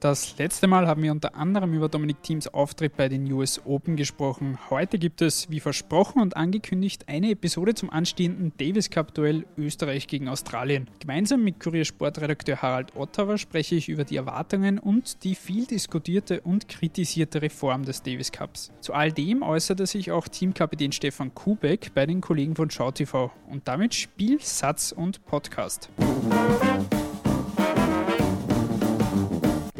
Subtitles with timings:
[0.00, 3.96] Das letzte Mal haben wir unter anderem über Dominik Thiems Auftritt bei den US Open
[3.96, 4.58] gesprochen.
[4.70, 10.06] Heute gibt es, wie versprochen und angekündigt, eine Episode zum anstehenden Davis Cup Duell Österreich
[10.06, 10.88] gegen Australien.
[11.00, 16.40] Gemeinsam mit Kurier Sportredakteur Harald Ottawa spreche ich über die Erwartungen und die viel diskutierte
[16.40, 18.72] und kritisierte Reform des Davis Cups.
[18.80, 23.68] Zu all dem äußerte sich auch Teamkapitän Stefan Kubek bei den Kollegen von SchauTV und
[23.68, 25.90] damit Spiel, Satz und Podcast.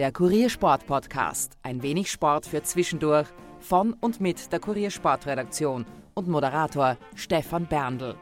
[0.01, 1.59] Der Kuriersport Podcast.
[1.63, 3.27] Ein wenig Sport für zwischendurch.
[3.59, 8.17] Von und mit der Kuriersportredaktion und Moderator Stefan Berndl.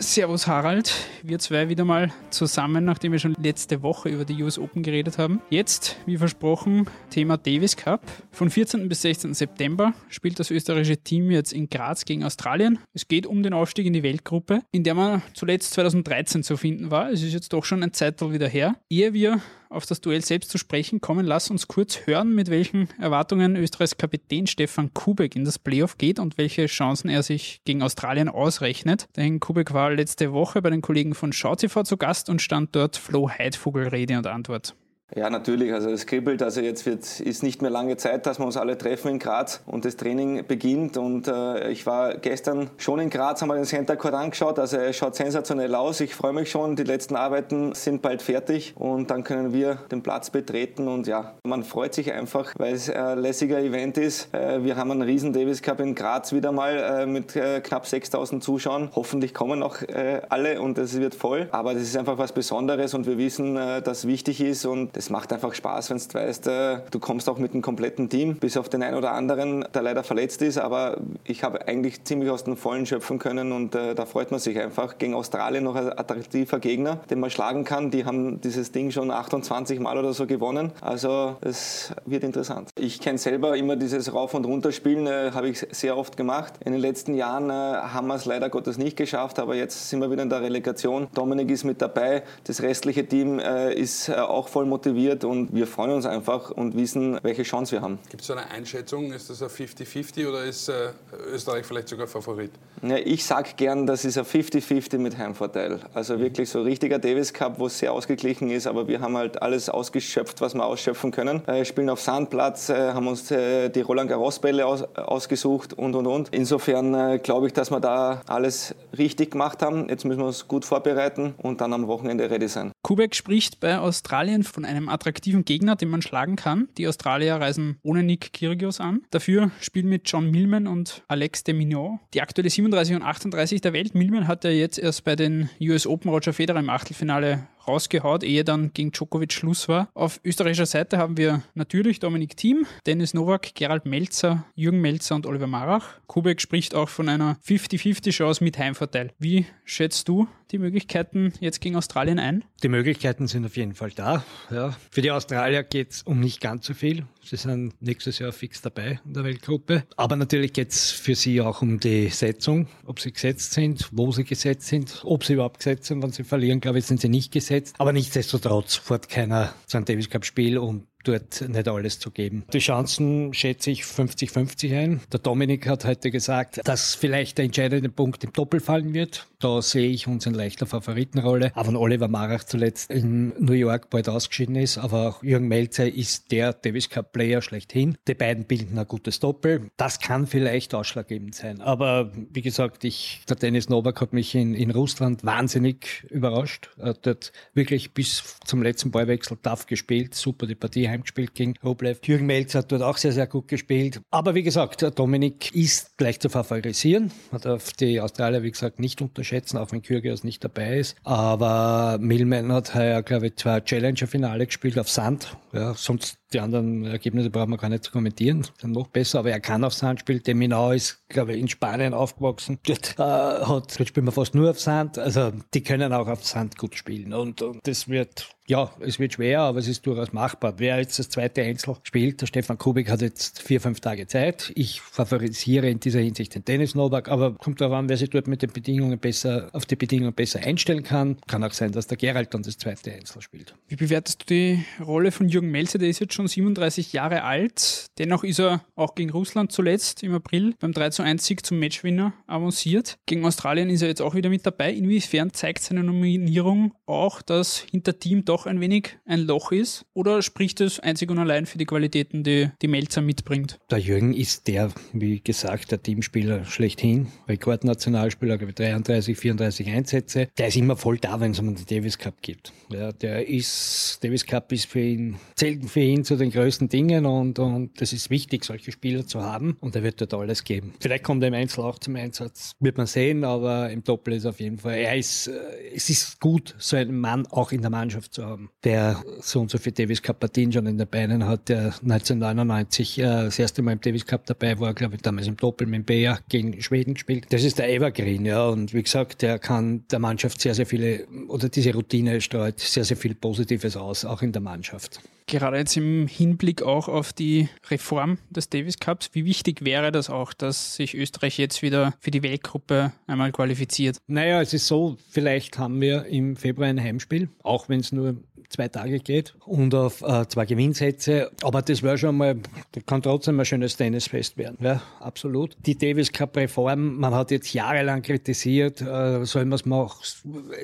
[0.00, 0.94] Servus Harald,
[1.24, 5.18] wir zwei wieder mal zusammen, nachdem wir schon letzte Woche über die US Open geredet
[5.18, 5.42] haben.
[5.50, 8.02] Jetzt, wie versprochen, Thema Davis Cup.
[8.30, 8.88] Von 14.
[8.88, 9.34] bis 16.
[9.34, 12.78] September spielt das österreichische Team jetzt in Graz gegen Australien.
[12.94, 16.92] Es geht um den Aufstieg in die Weltgruppe, in der man zuletzt 2013 zu finden
[16.92, 17.10] war.
[17.10, 18.76] Es ist jetzt doch schon ein Zeitteil wieder her.
[18.88, 22.88] Ehe wir auf das Duell selbst zu sprechen kommen, lass uns kurz hören, mit welchen
[22.98, 27.82] Erwartungen Österreichs Kapitän Stefan Kubek in das Playoff geht und welche Chancen er sich gegen
[27.82, 29.08] Australien ausrechnet.
[29.16, 32.96] Denn Kubek war letzte Woche bei den Kollegen von SchauTV zu Gast und stand dort
[32.96, 34.74] Flo Heidvogel Rede und Antwort.
[35.16, 35.72] Ja, natürlich.
[35.72, 36.42] Also es kribbelt.
[36.42, 39.62] Also jetzt wird, ist nicht mehr lange Zeit, dass wir uns alle treffen in Graz
[39.64, 40.98] und das Training beginnt.
[40.98, 44.58] Und äh, ich war gestern schon in Graz, haben wir den Center Court angeschaut.
[44.58, 46.00] Also er schaut sensationell aus.
[46.00, 46.76] Ich freue mich schon.
[46.76, 50.88] Die letzten Arbeiten sind bald fertig und dann können wir den Platz betreten.
[50.88, 54.32] Und ja, man freut sich einfach, weil es ein lässiger Event ist.
[54.34, 57.86] Äh, wir haben einen riesen Davis Cup in Graz wieder mal äh, mit äh, knapp
[57.86, 58.90] 6000 Zuschauern.
[58.94, 61.48] Hoffentlich kommen auch äh, alle und es wird voll.
[61.50, 65.10] Aber das ist einfach was Besonderes und wir wissen, äh, dass wichtig ist und es
[65.10, 68.56] macht einfach Spaß, wenn du weißt, äh, du kommst auch mit einem kompletten Team, bis
[68.56, 72.42] auf den einen oder anderen, der leider verletzt ist, aber ich habe eigentlich ziemlich aus
[72.42, 74.98] dem Vollen schöpfen können und äh, da freut man sich einfach.
[74.98, 77.92] Gegen Australien noch ein attraktiver Gegner, den man schlagen kann.
[77.92, 80.72] Die haben dieses Ding schon 28 Mal oder so gewonnen.
[80.80, 82.70] Also es wird interessant.
[82.76, 86.54] Ich kenne selber immer dieses Rauf- und Runterspielen, äh, habe ich sehr oft gemacht.
[86.64, 90.00] In den letzten Jahren äh, haben wir es leider Gottes nicht geschafft, aber jetzt sind
[90.00, 91.06] wir wieder in der Relegation.
[91.14, 95.54] Dominik ist mit dabei, das restliche Team äh, ist äh, auch voll motiviert motiviert und
[95.54, 97.98] wir freuen uns einfach und wissen, welche Chance wir haben.
[98.10, 99.12] Gibt es eine Einschätzung?
[99.12, 100.90] Ist das ein 50-50 oder ist äh,
[101.32, 102.50] Österreich vielleicht sogar Favorit?
[102.82, 105.80] Ja, ich sage gern, das ist ein 50-50 mit Heimvorteil.
[105.94, 106.20] Also mhm.
[106.20, 109.68] wirklich so richtiger Davis Cup, wo es sehr ausgeglichen ist, aber wir haben halt alles
[109.68, 111.46] ausgeschöpft, was wir ausschöpfen können.
[111.46, 115.94] Äh, spielen auf Sandplatz, äh, haben uns äh, die Roland Garros Bälle aus, ausgesucht und
[115.94, 116.28] und und.
[116.32, 119.88] Insofern glaube ich, dass wir da alles richtig gemacht haben.
[119.88, 122.72] Jetzt müssen wir uns gut vorbereiten und dann am Wochenende ready sein.
[122.88, 126.68] Kubek spricht bei Australien von einem attraktiven Gegner, den man schlagen kann.
[126.78, 129.02] Die Australier reisen ohne Nick Kyrgios an.
[129.10, 132.00] Dafür spielen mit John Millman und Alex de Mignon.
[132.14, 133.94] Die aktuelle 37 und 38 der Welt.
[133.94, 138.44] Millman hat ja jetzt erst bei den US Open Roger Federer im Achtelfinale rausgehaut, ehe
[138.44, 139.88] dann gegen Djokovic Schluss war.
[139.94, 145.26] Auf österreichischer Seite haben wir natürlich Dominik Thiem, Dennis Nowak, Gerald Melzer, Jürgen Melzer und
[145.26, 146.00] Oliver Marach.
[146.06, 149.12] Kubek spricht auch von einer 50-50 Chance mit Heimvorteil.
[149.18, 152.44] Wie schätzt du die Möglichkeiten jetzt gegen Australien ein?
[152.62, 154.24] Die Möglichkeiten sind auf jeden Fall da.
[154.50, 154.74] Ja.
[154.90, 157.04] Für die Australier geht es um nicht ganz so viel.
[157.28, 159.84] Sie sind nächstes Jahr fix dabei in der Weltgruppe.
[159.96, 164.10] Aber natürlich geht es für sie auch um die Setzung, ob sie gesetzt sind, wo
[164.12, 166.02] sie gesetzt sind, ob sie überhaupt gesetzt sind.
[166.02, 167.74] Wenn sie verlieren, glaube ich, sind sie nicht gesetzt.
[167.78, 172.44] Aber nichtsdestotrotz fährt keiner zu einem Davis Cup Spiel und dort nicht alles zu geben.
[172.52, 175.00] Die Chancen schätze ich 50-50 ein.
[175.12, 179.26] Der Dominik hat heute gesagt, dass vielleicht der entscheidende Punkt im Doppel fallen wird.
[179.40, 181.52] Da sehe ich uns in leichter Favoritenrolle.
[181.54, 185.86] Aber wenn Oliver Marach zuletzt in New York bald ausgeschieden ist, aber auch Jürgen Melzer
[185.86, 187.96] ist der Davis Cup Player schlechthin.
[188.08, 189.70] Die beiden bilden ein gutes Doppel.
[189.76, 191.60] Das kann vielleicht ausschlaggebend sein.
[191.60, 196.70] Aber wie gesagt, ich, der Dennis Novak hat mich in, in Russland wahnsinnig überrascht.
[196.76, 200.16] Er hat dort wirklich bis zum letzten Ballwechsel tough gespielt.
[200.16, 202.00] Super die Partie heimgespielt gegen Rublev.
[202.02, 204.00] Jürgen Melzer hat dort auch sehr, sehr gut gespielt.
[204.10, 207.12] Aber wie gesagt, Dominik ist gleich zu favorisieren.
[207.30, 209.27] Man darf die Australier, wie gesagt, nicht unterschätzen,
[209.58, 210.96] auch wenn Kyrgios nicht dabei ist.
[211.04, 215.36] Aber Millman hat heuer, glaube ich, zwei Challenger-Finale gespielt auf Sand.
[215.52, 219.30] Ja, sonst die anderen Ergebnisse brauchen wir gar nicht zu kommentieren, sind noch besser, aber
[219.30, 220.22] er kann auf Sand spielen.
[220.22, 222.58] Deminau ist, glaube ich, in Spanien aufgewachsen.
[222.66, 224.98] Dort, äh, hat, dort spielen wir fast nur auf Sand.
[224.98, 227.14] Also die können auch auf Sand gut spielen.
[227.14, 230.54] Und, und das wird, ja, es wird schwer, aber es ist durchaus machbar.
[230.58, 234.52] Wer jetzt das zweite Einzel spielt, der Stefan Kubik hat jetzt vier, fünf Tage Zeit.
[234.54, 238.26] Ich favorisiere in dieser Hinsicht den Dennis Novak, aber kommt darauf an, wer sich dort
[238.26, 241.16] mit den Bedingungen besser, auf die Bedingungen besser einstellen kann.
[241.26, 243.54] Kann auch sein, dass der Gerald dann das zweite Einzel spielt.
[243.68, 245.78] Wie bewertest du die Rolle von Jürgen Melzer?
[245.78, 247.86] Der ist jetzt schon 37 Jahre alt.
[247.98, 251.60] Dennoch ist er auch gegen Russland zuletzt im April beim 3 zu 1 Sieg zum
[251.60, 252.98] Matchwinner avanciert.
[253.06, 254.72] Gegen Australien ist er jetzt auch wieder mit dabei.
[254.72, 259.84] Inwiefern zeigt seine Nominierung auch, dass hinter Team doch ein wenig ein Loch ist?
[259.94, 263.58] Oder spricht es einzig und allein für die Qualitäten, die die Melzer mitbringt?
[263.70, 267.06] Der Jürgen ist der, wie gesagt, der Teamspieler schlechthin.
[267.28, 270.28] Rekordnationalspieler, 33, 34 Einsätze.
[270.36, 272.52] Der ist immer voll da, wenn es um den Davis Cup geht.
[272.70, 277.04] Ja, der ist, Davis Cup ist für ihn, zählt für ihn zu den größten Dingen
[277.04, 280.72] und, und ist wichtig, solche Spieler zu haben und er wird dort alles geben.
[280.80, 284.24] Vielleicht kommt er im Einzel auch zum Einsatz, wird man sehen, aber im Doppel ist
[284.24, 285.32] auf jeden Fall, er ist, äh,
[285.74, 289.50] es ist gut, so einen Mann auch in der Mannschaft zu haben, der so und
[289.50, 293.60] so viel Davis Cup Partien schon in den Beinen hat, der 1999 äh, das erste
[293.60, 296.58] Mal im Davis Cup dabei war, glaube ich, damals im Doppel mit dem Bea gegen
[296.62, 297.26] Schweden gespielt.
[297.28, 301.06] Das ist der Evergreen, ja, und wie gesagt, der kann der Mannschaft sehr, sehr viele,
[301.28, 305.02] oder diese Routine streut sehr, sehr viel Positives aus, auch in der Mannschaft.
[305.28, 310.08] Gerade jetzt im Hinblick auch auf die Reform des Davis Cups, wie wichtig wäre das
[310.08, 313.98] auch, dass sich Österreich jetzt wieder für die Weltgruppe einmal qualifiziert?
[314.06, 318.16] Naja, es ist so, vielleicht haben wir im Februar ein Heimspiel, auch wenn es nur
[318.48, 321.30] zwei Tage geht und auf äh, zwei Gewinnsätze.
[321.42, 322.36] Aber das wäre schon mal,
[322.72, 324.56] das kann trotzdem ein schönes Tennisfest werden.
[324.60, 325.56] Ja, absolut.
[325.66, 329.98] Die Davis Cup Reform, man hat jetzt jahrelang kritisiert, äh, soll man es machen.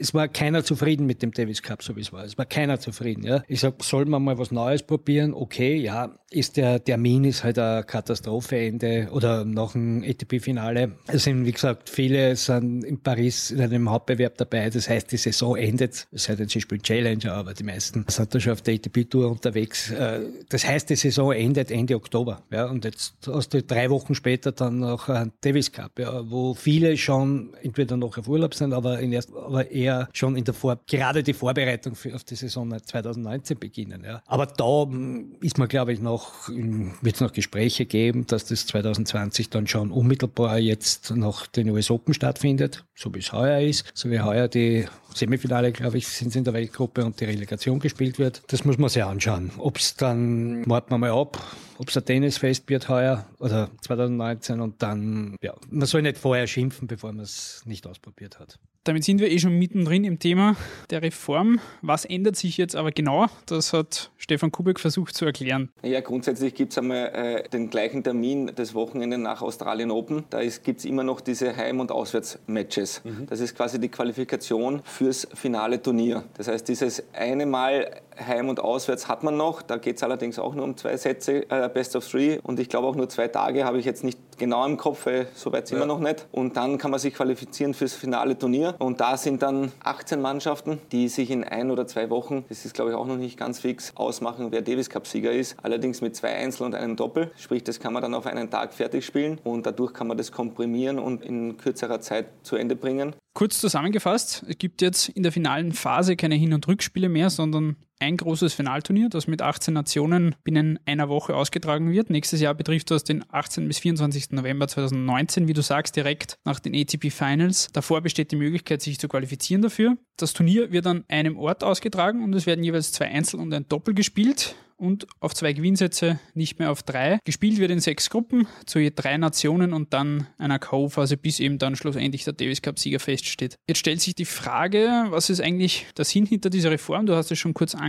[0.00, 2.24] Es war keiner zufrieden mit dem Davis Cup, so wie es war.
[2.24, 3.24] Es war keiner zufrieden.
[3.24, 3.42] Ja.
[3.48, 5.34] Ich sag, soll man mal was Neues probieren?
[5.34, 6.18] Okay, ja.
[6.34, 10.92] Ist der Termin ist halt eine Katastropheende oder noch ein ATP-Finale.
[11.06, 14.68] Es sind, wie gesagt, viele sind in Paris in einem Hauptbewerb dabei.
[14.68, 16.08] Das heißt, die Saison endet.
[16.10, 19.30] Es sei denn, sie spielen Challenger, aber die meisten sind da schon auf der ATP-Tour
[19.30, 19.90] unterwegs.
[19.90, 22.42] Äh, das heißt, die Saison endet Ende Oktober.
[22.50, 26.54] Ja, und jetzt hast du drei Wochen später dann noch ein Davis Cup, ja, wo
[26.54, 30.54] viele schon entweder noch auf Urlaub sind, aber, in erst, aber eher schon in der
[30.54, 34.02] Vor gerade die Vorbereitung für, auf die Saison 2019 beginnen.
[34.04, 34.22] Ja.
[34.26, 38.66] Aber da hm, ist man, glaube ich, noch, wird es noch Gespräche geben, dass das
[38.66, 43.84] 2020 dann schon unmittelbar jetzt noch den US Open stattfindet, so wie es heuer ist,
[43.94, 47.78] so wie heuer die Semifinale, glaube ich, sind sie in der Weltgruppe und die Relegation
[47.78, 48.42] gespielt wird.
[48.48, 49.50] Das muss man sich anschauen.
[49.58, 51.38] Ob es dann, warten wir mal ab,
[51.78, 56.46] ob es ein Tennisfest wird heuer oder 2019 und dann, ja, man soll nicht vorher
[56.46, 58.58] schimpfen, bevor man es nicht ausprobiert hat.
[58.84, 60.56] Damit sind wir eh schon mittendrin im Thema
[60.90, 61.58] der Reform.
[61.80, 63.28] Was ändert sich jetzt aber genau?
[63.46, 65.70] Das hat Stefan Kubek versucht zu erklären.
[65.82, 70.24] Ja, grundsätzlich gibt es einmal äh, den gleichen Termin des Wochenende nach Australien Open.
[70.28, 73.00] Da gibt es immer noch diese Heim- und Auswärtsmatches.
[73.04, 73.24] Mhm.
[73.26, 76.24] Das ist quasi die Qualifikation fürs finale Turnier.
[76.34, 79.60] Das heißt, dieses eine Mal Heim und Auswärts hat man noch.
[79.60, 82.38] Da geht es allerdings auch nur um zwei Sätze, äh, Best of Three.
[82.42, 85.26] Und ich glaube auch nur zwei Tage habe ich jetzt nicht genau im Kopf, weil
[85.34, 85.82] so weit sind ja.
[85.82, 86.26] wir noch nicht.
[86.32, 88.76] Und dann kann man sich qualifizieren fürs finale Turnier.
[88.78, 92.72] Und da sind dann 18 Mannschaften, die sich in ein oder zwei Wochen, das ist
[92.72, 95.56] glaube ich auch noch nicht ganz fix, ausmachen, wer Davis Cup-Sieger ist.
[95.62, 97.30] Allerdings mit zwei Einzel und einem Doppel.
[97.36, 99.38] Sprich, das kann man dann auf einen Tag fertig spielen.
[99.44, 103.14] Und dadurch kann man das komprimieren und in kürzerer Zeit zu Ende bringen.
[103.34, 107.76] Kurz zusammengefasst, es gibt jetzt in der finalen Phase keine Hin- und Rückspiele mehr, sondern
[108.00, 112.10] ein großes Finalturnier, das mit 18 Nationen binnen einer Woche ausgetragen wird.
[112.10, 113.66] Nächstes Jahr betrifft das den 18.
[113.68, 114.32] bis 24.
[114.32, 117.68] November 2019, wie du sagst, direkt nach den ATP Finals.
[117.72, 119.96] Davor besteht die Möglichkeit, sich zu qualifizieren dafür.
[120.16, 123.68] Das Turnier wird an einem Ort ausgetragen und es werden jeweils zwei Einzel- und ein
[123.68, 127.18] Doppel gespielt und auf zwei Gewinnsätze, nicht mehr auf drei.
[127.24, 131.58] Gespielt wird in sechs Gruppen zu je drei Nationen und dann einer K.O.-Phase, bis eben
[131.58, 133.56] dann schlussendlich der Davis Cup-Sieger feststeht.
[133.68, 137.06] Jetzt stellt sich die Frage, was ist eigentlich der Sinn hinter dieser Reform?
[137.06, 137.83] Du hast es schon kurz angesprochen,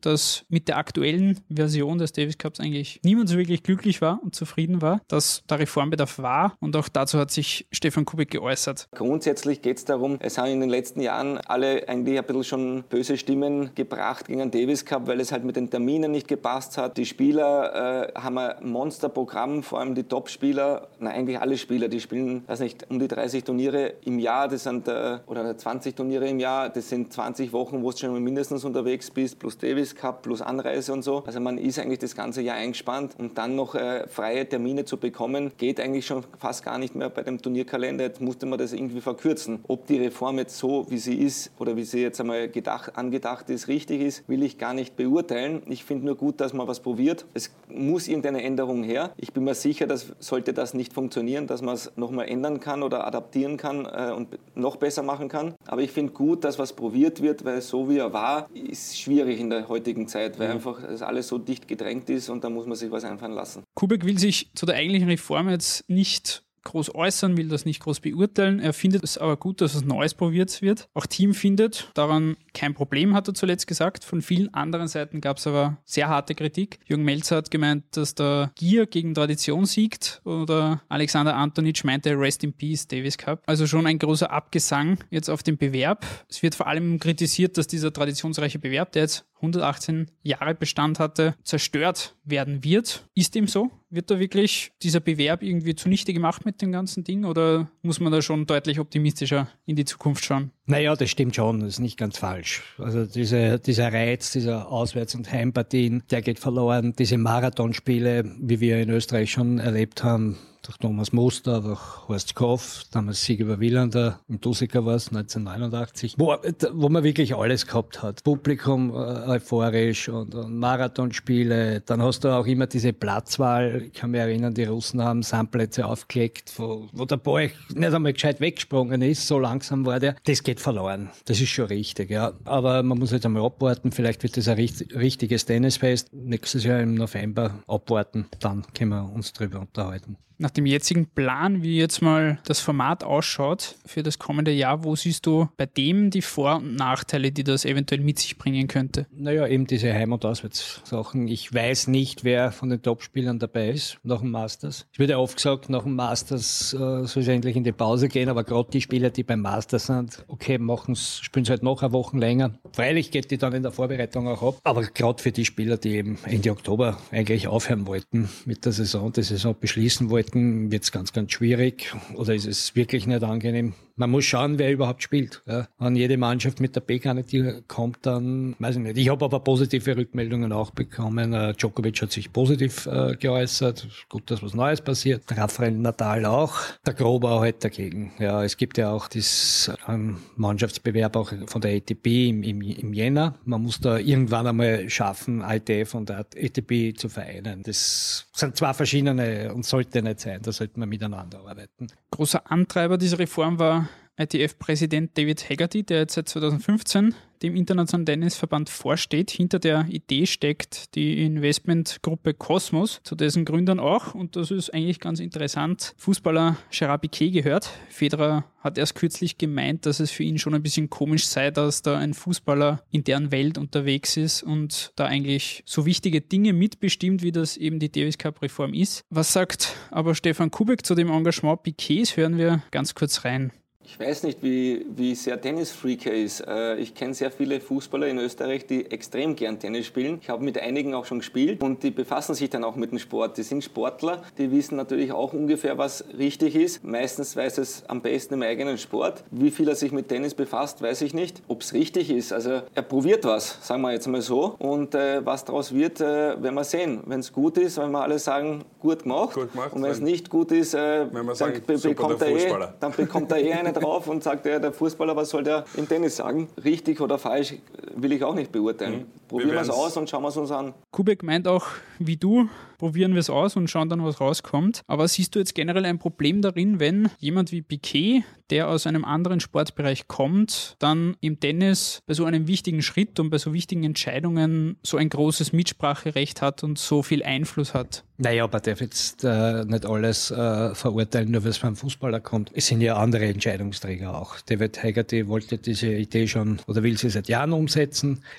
[0.00, 4.34] dass mit der aktuellen Version des Davis Cups eigentlich niemand so wirklich glücklich war und
[4.34, 8.88] zufrieden war, dass da Reformbedarf war und auch dazu hat sich Stefan Kubik geäußert.
[8.94, 12.84] Grundsätzlich geht es darum, es haben in den letzten Jahren alle eigentlich ein bisschen schon
[12.88, 16.28] böse Stimmen gebracht gegen den Davis Cup, weil es halt mit den Terminen Termine nicht
[16.28, 16.96] gepasst hat.
[16.96, 22.42] Die Spieler äh, haben ein Monsterprogramm, vor allem die Top-Spieler, eigentlich alle Spieler, die spielen,
[22.46, 26.40] weiß nicht, um die 30 Turniere im Jahr, das sind äh, oder 20 Turniere im
[26.40, 30.42] Jahr, das sind 20 Wochen, wo du schon mindestens unterwegs bist, plus Davis Cup, plus
[30.42, 31.24] Anreise und so.
[31.26, 34.96] Also man ist eigentlich das ganze Jahr eingespannt und dann noch äh, freie Termine zu
[34.96, 38.04] bekommen, geht eigentlich schon fast gar nicht mehr bei dem Turnierkalender.
[38.04, 39.60] Jetzt musste man das irgendwie verkürzen.
[39.68, 43.50] Ob die Reform jetzt so, wie sie ist oder wie sie jetzt einmal gedacht, angedacht
[43.50, 45.62] ist, richtig ist, will ich gar nicht beurteilen.
[45.66, 47.26] Ich finde nur gut, dass man was probiert.
[47.34, 49.12] Es muss irgendeine Änderung her.
[49.16, 52.82] Ich bin mir sicher, dass sollte das nicht funktionieren, dass man es nochmal ändern kann
[52.82, 55.54] oder adaptieren kann äh, und noch besser machen kann.
[55.66, 59.40] Aber ich finde gut, dass was probiert wird, weil so wie er war, ist schwierig
[59.40, 60.54] in der heutigen Zeit, weil mhm.
[60.54, 63.64] einfach das alles so dicht gedrängt ist und da muss man sich was einfallen lassen.
[63.74, 68.00] Kubek will sich zu der eigentlichen Reform jetzt nicht groß äußern, will das nicht groß
[68.00, 68.60] beurteilen.
[68.60, 70.88] Er findet es aber gut, dass es Neues probiert wird.
[70.94, 74.04] Auch Team findet daran kein Problem, hat er zuletzt gesagt.
[74.04, 76.80] Von vielen anderen Seiten gab es aber sehr harte Kritik.
[76.86, 82.44] Jürgen Melzer hat gemeint, dass der Gier gegen Tradition siegt oder Alexander Antonic meinte Rest
[82.44, 83.42] in Peace Davis Cup.
[83.46, 86.06] Also schon ein großer Abgesang jetzt auf den Bewerb.
[86.28, 91.34] Es wird vor allem kritisiert, dass dieser traditionsreiche Bewerb, der jetzt 118 Jahre Bestand hatte,
[91.44, 93.06] zerstört werden wird.
[93.14, 93.70] Ist dem so?
[93.90, 98.12] Wird da wirklich dieser Bewerb irgendwie zunichte gemacht mit dem ganzen Ding oder muss man
[98.12, 100.50] da schon deutlich optimistischer in die Zukunft schauen?
[100.66, 102.62] Naja, das stimmt schon, das ist nicht ganz falsch.
[102.78, 106.94] Also diese, dieser Reiz dieser Auswärts- und Heimpartien, der geht verloren.
[106.98, 112.84] Diese Marathonspiele, wie wir in Österreich schon erlebt haben, durch Thomas Moster, durch Horst Koff,
[112.90, 116.36] damals Sieg über Wielander, im Dusiker war es, 1989, wo,
[116.72, 118.24] wo man wirklich alles gehabt hat.
[118.24, 121.82] Publikum äh, euphorisch und, und Marathonspiele.
[121.82, 123.82] Dann hast du auch immer diese Platzwahl.
[123.86, 128.12] Ich kann mich erinnern, die Russen haben Sandplätze aufgelegt, wo, wo der Ball nicht einmal
[128.12, 130.16] gescheit weggesprungen ist, so langsam war der.
[130.24, 131.10] Das geht verloren.
[131.24, 132.32] Das ist schon richtig, ja.
[132.44, 133.92] Aber man muss jetzt einmal abwarten.
[133.92, 136.12] Vielleicht wird das ein richtiges Tennisfest.
[136.12, 138.26] Nächstes Jahr im November abwarten.
[138.40, 143.04] Dann können wir uns drüber unterhalten nach dem jetzigen Plan, wie jetzt mal das Format
[143.04, 147.44] ausschaut für das kommende Jahr, wo siehst du bei dem die Vor- und Nachteile, die
[147.44, 149.06] das eventuell mit sich bringen könnte?
[149.12, 151.28] Naja, eben diese Heim- und Auswärtssachen.
[151.28, 154.86] Ich weiß nicht, wer von den Topspielern dabei ist nach dem Masters.
[154.96, 158.28] Wird ja oft gesagt, nach dem Masters äh, soll es endlich in die Pause gehen,
[158.28, 161.92] aber gerade die Spieler, die beim Masters sind, okay, machen's, spielen es halt noch eine
[161.92, 162.58] Woche länger.
[162.72, 165.96] Freilich geht die dann in der Vorbereitung auch ab, aber gerade für die Spieler, die
[165.96, 170.92] eben Ende Oktober eigentlich aufhören wollten mit der Saison, die Saison beschließen wollten, wird es
[170.92, 173.74] ganz, ganz schwierig oder ist es wirklich nicht angenehm.
[173.96, 175.42] Man muss schauen, wer überhaupt spielt.
[175.46, 175.68] Ja.
[175.78, 178.96] Wenn jede Mannschaft mit der B-Garnitur kommt, dann weiß ich nicht.
[178.98, 181.32] Ich habe aber positive Rückmeldungen auch bekommen.
[181.32, 183.86] Uh, Djokovic hat sich positiv uh, geäußert.
[184.08, 185.22] Gut, dass was Neues passiert.
[185.30, 186.56] Rafael Natal auch.
[186.84, 188.12] Der Grober halt dagegen.
[188.18, 192.92] Ja, es gibt ja auch das ähm, Mannschaftsbewerb auch von der ATP im, im, im
[192.92, 193.34] Jänner.
[193.44, 197.62] Man muss da irgendwann einmal schaffen, ITF und ATP zu vereinen.
[197.62, 200.40] Das sind zwei verschiedene und sollte nicht sein.
[200.42, 201.86] Da sollte man miteinander arbeiten.
[202.10, 203.83] Großer Antreiber dieser Reform war
[204.16, 209.30] ITF-Präsident David Haggerty, der jetzt seit 2015 dem Internationalen Tennisverband vorsteht.
[209.30, 214.98] Hinter der Idee steckt die Investmentgruppe Cosmos, zu dessen Gründern auch, und das ist eigentlich
[214.98, 217.70] ganz interessant, Fußballer Gerard Piquet gehört.
[217.90, 221.82] Federer hat erst kürzlich gemeint, dass es für ihn schon ein bisschen komisch sei, dass
[221.82, 227.22] da ein Fußballer in deren Welt unterwegs ist und da eigentlich so wichtige Dinge mitbestimmt,
[227.22, 229.04] wie das eben die Davis Cup Reform ist.
[229.10, 232.16] Was sagt aber Stefan Kubek zu dem Engagement Piquets?
[232.16, 233.52] Hören wir ganz kurz rein.
[233.86, 236.40] Ich weiß nicht, wie, wie sehr Tennisfreak er ist.
[236.40, 240.18] Äh, ich kenne sehr viele Fußballer in Österreich, die extrem gern Tennis spielen.
[240.22, 242.98] Ich habe mit einigen auch schon gespielt und die befassen sich dann auch mit dem
[242.98, 243.36] Sport.
[243.36, 246.82] Die sind Sportler, die wissen natürlich auch ungefähr, was richtig ist.
[246.82, 249.22] Meistens weiß es am besten im eigenen Sport.
[249.30, 251.42] Wie viel er sich mit Tennis befasst, weiß ich nicht.
[251.46, 252.32] Ob es richtig ist.
[252.32, 254.56] Also er probiert was, sagen wir jetzt mal so.
[254.58, 257.02] Und äh, was daraus wird, äh, werden wir sehen.
[257.04, 259.34] Wenn es gut ist, wenn wir alle sagen, gut gemacht.
[259.34, 262.68] Gut gemacht und wenn es nicht gut ist, äh, dann, sagen, be bekommt er eh,
[262.80, 265.88] dann bekommt er eh eine drauf und sagt, ja, der Fußballer, was soll der im
[265.88, 266.48] Tennis sagen?
[266.64, 267.54] Richtig oder falsch
[267.96, 269.00] will ich auch nicht beurteilen.
[269.00, 269.28] Mhm.
[269.28, 270.74] Probieren wir es aus und schauen wir es uns an.
[270.90, 271.66] Kubek meint auch,
[271.98, 272.48] wie du,
[272.78, 274.82] probieren wir es aus und schauen dann, was rauskommt.
[274.86, 279.04] Aber siehst du jetzt generell ein Problem darin, wenn jemand wie Piquet, der aus einem
[279.04, 283.84] anderen Sportbereich kommt, dann im Tennis bei so einem wichtigen Schritt und bei so wichtigen
[283.84, 288.04] Entscheidungen so ein großes Mitspracherecht hat und so viel Einfluss hat?
[288.16, 292.52] Naja, aber darf jetzt äh, nicht alles äh, verurteilen, nur weil es beim Fußballer kommt.
[292.54, 294.38] Es sind ja andere Entscheidungsträger auch.
[294.40, 297.83] David Haggerty wollte diese Idee schon oder will sie seit Jahren umsetzen.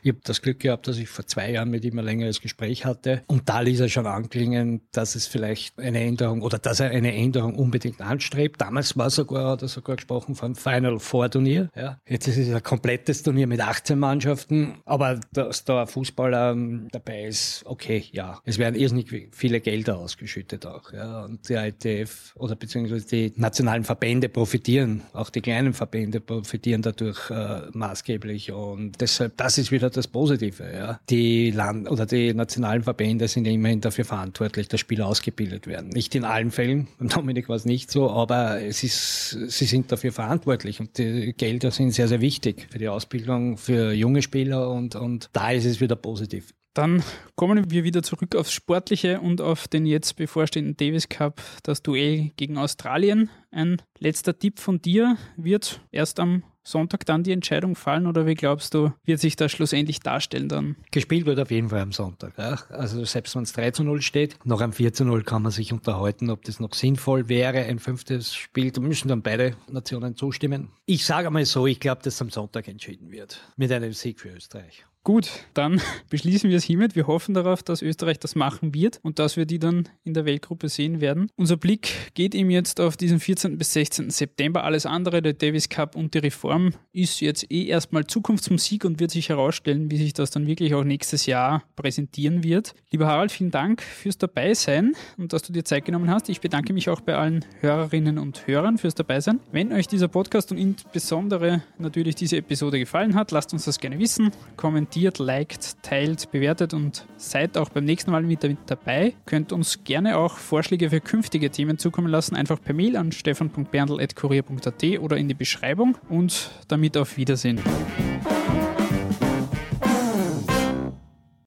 [0.03, 2.85] Ich habe das Glück gehabt, dass ich vor zwei Jahren mit ihm ein längeres Gespräch
[2.85, 3.23] hatte.
[3.27, 7.13] Und da ließ er schon anklingen, dass es vielleicht eine Änderung oder dass er eine
[7.13, 8.61] Änderung unbedingt anstrebt.
[8.61, 11.69] Damals war sogar, hat er sogar gesprochen vom Final Four Turnier.
[11.75, 11.99] Ja.
[12.07, 14.75] Jetzt ist es ein komplettes Turnier mit 18 Mannschaften.
[14.85, 18.39] Aber dass da ein Fußballer ähm, dabei ist, okay, ja.
[18.43, 20.91] Es werden irrsinnig viele Gelder ausgeschüttet auch.
[20.93, 21.25] Ja.
[21.25, 27.29] Und die ITF oder beziehungsweise die nationalen Verbände profitieren, auch die kleinen Verbände profitieren dadurch
[27.29, 28.51] äh, maßgeblich.
[28.51, 30.63] Und deshalb, das ist wieder das Positive.
[30.73, 30.99] Ja.
[31.09, 35.89] Die Land oder die nationalen Verbände sind ja immerhin dafür verantwortlich, dass Spieler ausgebildet werden.
[35.89, 39.91] Nicht in allen Fällen, beim Dominik war es nicht so, aber es ist, sie sind
[39.91, 44.71] dafür verantwortlich und die Gelder sind sehr, sehr wichtig für die Ausbildung für junge Spieler
[44.71, 46.53] und, und da ist es wieder positiv.
[46.75, 47.03] Dann
[47.35, 52.31] kommen wir wieder zurück aufs Sportliche und auf den jetzt bevorstehenden Davis Cup, das Duell
[52.35, 53.29] gegen Australien.
[53.49, 58.33] Ein letzter Tipp von dir wird erst am Sonntag dann die Entscheidung fallen oder wie
[58.33, 60.75] glaubst du, wird sich das schlussendlich darstellen dann?
[60.91, 62.33] Gespielt wird auf jeden Fall am Sonntag.
[62.37, 62.59] Ja.
[62.69, 65.51] Also selbst wenn es 3 zu 0 steht, noch am 4 zu 0 kann man
[65.51, 68.71] sich unterhalten, ob das noch sinnvoll wäre, ein fünftes Spiel.
[68.71, 70.69] Da müssen dann beide Nationen zustimmen.
[70.87, 73.41] Ich sage mal so, ich glaube, dass am Sonntag entschieden wird.
[73.57, 74.85] Mit einem Sieg für Österreich.
[75.05, 76.95] Gut, dann beschließen wir es hiermit.
[76.95, 80.25] Wir hoffen darauf, dass Österreich das machen wird und dass wir die dann in der
[80.25, 81.29] Weltgruppe sehen werden.
[81.35, 83.59] Unser Blick geht ihm jetzt auf diesen 14.
[83.59, 84.09] bis 16.
[84.09, 84.63] September.
[84.63, 89.11] Alles andere, der Davis Cup und die Reform, ist jetzt eh erstmal Zukunftsmusik und wird
[89.11, 92.73] sich herausstellen, wie sich das dann wirklich auch nächstes Jahr präsentieren wird.
[92.89, 96.29] Lieber Harald, vielen Dank fürs Dabeisein und dass du dir Zeit genommen hast.
[96.29, 99.39] Ich bedanke mich auch bei allen Hörerinnen und Hörern fürs Dabeisein.
[99.51, 103.99] Wenn euch dieser Podcast und insbesondere natürlich diese Episode gefallen hat, lasst uns das gerne
[103.99, 104.31] wissen.
[104.55, 109.13] Kommentiert kommentiert, liked, teilt, bewertet und seid auch beim nächsten Mal mit dabei.
[109.25, 114.99] Könnt uns gerne auch Vorschläge für künftige Themen zukommen lassen, einfach per Mail an stefan.berndl.kurier.at
[114.99, 117.59] oder in die Beschreibung und damit auf Wiedersehen.